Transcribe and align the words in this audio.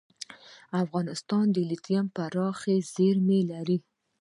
افغانستان 0.83 1.45
د 1.51 1.57
لیتیم 1.69 2.05
پراخې 2.15 2.75
زیرمې 2.93 3.39
لري. 3.51 3.77